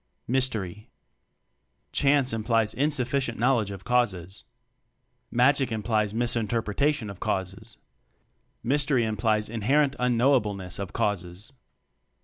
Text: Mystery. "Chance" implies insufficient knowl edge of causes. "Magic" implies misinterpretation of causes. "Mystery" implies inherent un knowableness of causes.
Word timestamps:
Mystery. 0.27 0.89
"Chance" 1.91 2.33
implies 2.33 2.73
insufficient 2.73 3.37
knowl 3.37 3.59
edge 3.61 3.69
of 3.69 3.83
causes. 3.83 4.45
"Magic" 5.29 5.71
implies 5.71 6.11
misinterpretation 6.11 7.07
of 7.11 7.19
causes. 7.19 7.77
"Mystery" 8.63 9.03
implies 9.05 9.47
inherent 9.47 9.95
un 9.99 10.17
knowableness 10.17 10.79
of 10.79 10.91
causes. 10.91 11.53